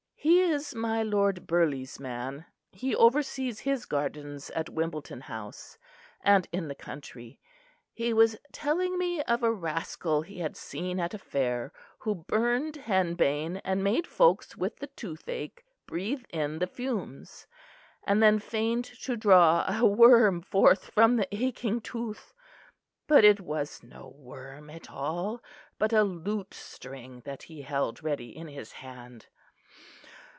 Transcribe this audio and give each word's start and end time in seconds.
He 0.23 0.39
is 0.41 0.75
my 0.75 1.01
Lord 1.01 1.47
Burghley's 1.47 1.99
man; 1.99 2.45
he 2.71 2.95
oversees 2.95 3.61
his 3.61 3.85
gardens 3.87 4.51
at 4.51 4.69
Wimbledon 4.69 5.21
House, 5.21 5.79
and 6.23 6.47
in 6.51 6.67
the 6.67 6.75
country. 6.75 7.39
He 7.91 8.13
was 8.13 8.37
telling 8.51 8.99
me 8.99 9.23
of 9.23 9.41
a 9.41 9.51
rascal 9.51 10.21
he 10.21 10.37
had 10.37 10.55
seen 10.55 10.99
at 10.99 11.15
a 11.15 11.17
fair, 11.17 11.73
who 11.97 12.13
burned 12.13 12.75
henbane 12.75 13.61
and 13.63 13.83
made 13.83 14.05
folks 14.05 14.55
with 14.55 14.75
the 14.77 14.85
toothache 14.87 15.65
breathe 15.87 16.23
in 16.29 16.59
the 16.59 16.67
fumes; 16.67 17.47
and 18.03 18.21
then 18.21 18.37
feigned 18.37 18.85
to 18.85 19.17
draw 19.17 19.65
a 19.81 19.83
worm 19.83 20.39
forth 20.41 20.91
from 20.91 21.15
the 21.15 21.27
aching 21.35 21.79
tooth; 21.81 22.31
but 23.07 23.23
it 23.23 23.39
was 23.41 23.81
no 23.81 24.13
worm 24.15 24.69
at 24.69 24.91
all, 24.91 25.41
but 25.79 25.91
a 25.93 26.03
lute 26.03 26.53
string 26.53 27.21
that 27.25 27.41
he 27.43 27.63
held 27.63 28.03
ready 28.03 28.29
in 28.35 28.47
his 28.47 28.71
hand. 28.73 29.25